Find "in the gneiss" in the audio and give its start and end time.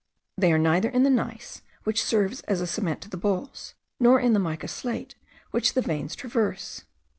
0.89-1.61